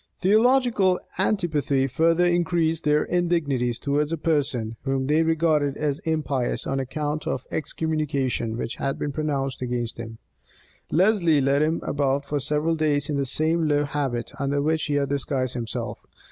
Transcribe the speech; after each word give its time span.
Theological 0.19 0.99
antipathy 1.19 1.85
further 1.85 2.25
increased 2.25 2.85
their 2.85 3.03
indignities 3.03 3.77
towards 3.77 4.11
a 4.11 4.17
person, 4.17 4.75
whom 4.81 5.05
they 5.05 5.21
regarded 5.21 5.77
as 5.77 5.99
impious 6.05 6.65
on 6.65 6.79
account 6.79 7.27
of 7.27 7.43
the 7.43 7.57
excommunication 7.57 8.57
which 8.57 8.77
had 8.77 8.97
been 8.97 9.11
pronounced 9.11 9.61
against 9.61 9.99
him. 9.99 10.17
Lesley 10.89 11.39
led 11.39 11.61
him 11.61 11.81
about 11.83 12.25
for 12.25 12.39
several 12.39 12.73
days 12.73 13.11
in 13.11 13.15
the 13.15 13.27
same 13.27 13.67
low 13.67 13.83
habit 13.83 14.31
under 14.39 14.59
which 14.59 14.85
he 14.85 14.95
had 14.95 15.07
disguised 15.09 15.53
himself. 15.53 15.99